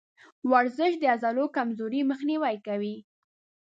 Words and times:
ورزش 0.51 0.93
د 0.99 1.03
عضلو 1.13 1.45
کمزوري 1.57 2.01
مخنیوی 2.11 2.55
کوي. 2.67 2.95